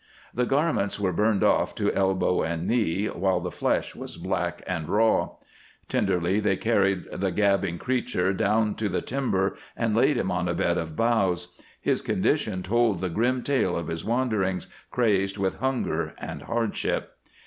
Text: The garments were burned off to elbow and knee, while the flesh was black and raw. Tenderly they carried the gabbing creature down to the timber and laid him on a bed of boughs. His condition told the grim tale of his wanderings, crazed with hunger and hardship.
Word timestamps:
The 0.33 0.47
garments 0.47 0.99
were 0.99 1.13
burned 1.13 1.43
off 1.43 1.75
to 1.75 1.93
elbow 1.93 2.41
and 2.41 2.67
knee, 2.67 3.05
while 3.05 3.39
the 3.39 3.51
flesh 3.51 3.93
was 3.93 4.17
black 4.17 4.63
and 4.65 4.89
raw. 4.89 5.35
Tenderly 5.87 6.39
they 6.39 6.57
carried 6.57 7.03
the 7.11 7.29
gabbing 7.31 7.77
creature 7.77 8.33
down 8.33 8.73
to 8.77 8.89
the 8.89 9.03
timber 9.03 9.55
and 9.77 9.95
laid 9.95 10.17
him 10.17 10.31
on 10.31 10.47
a 10.47 10.55
bed 10.55 10.79
of 10.79 10.95
boughs. 10.95 11.49
His 11.79 12.01
condition 12.01 12.63
told 12.63 12.99
the 12.99 13.09
grim 13.09 13.43
tale 13.43 13.75
of 13.75 13.89
his 13.89 14.03
wanderings, 14.03 14.65
crazed 14.89 15.37
with 15.37 15.57
hunger 15.59 16.15
and 16.17 16.41
hardship. 16.41 17.19